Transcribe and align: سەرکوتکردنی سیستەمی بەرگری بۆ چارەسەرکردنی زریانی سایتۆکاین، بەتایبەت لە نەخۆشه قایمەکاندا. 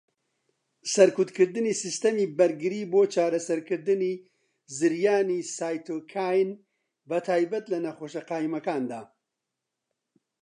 سەرکوتکردنی 0.93 1.73
سیستەمی 1.83 2.31
بەرگری 2.37 2.89
بۆ 2.91 3.01
چارەسەرکردنی 3.13 4.13
زریانی 4.77 5.39
سایتۆکاین، 5.55 6.49
بەتایبەت 7.09 7.65
لە 7.71 7.79
نەخۆشه 7.85 8.21
قایمەکاندا. 8.29 9.01